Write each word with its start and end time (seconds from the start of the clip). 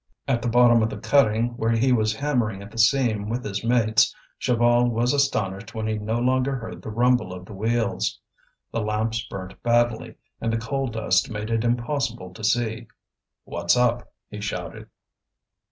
At 0.27 0.41
the 0.41 0.47
bottom 0.47 0.81
of 0.81 0.89
the 0.89 0.97
cutting, 0.97 1.49
where 1.57 1.73
he 1.73 1.91
was 1.91 2.15
hammering 2.15 2.63
at 2.63 2.71
the 2.71 2.79
seam 2.79 3.29
with 3.29 3.43
his 3.45 3.63
mates, 3.63 4.15
Chaval 4.39 4.89
was 4.89 5.13
astonished 5.13 5.75
when 5.75 5.85
he 5.85 5.99
no 5.99 6.17
longer 6.17 6.55
heard 6.55 6.81
the 6.81 6.89
rumble 6.89 7.31
of 7.31 7.45
the 7.45 7.53
wheels. 7.53 8.19
The 8.71 8.81
lamps 8.81 9.23
burnt 9.29 9.61
badly, 9.61 10.15
and 10.41 10.51
the 10.51 10.57
coal 10.57 10.87
dust 10.87 11.29
made 11.29 11.51
it 11.51 11.63
impossible 11.63 12.33
to 12.33 12.43
see. 12.43 12.87
"What's 13.43 13.77
up?" 13.77 14.11
he 14.27 14.41
shouted. 14.41 14.87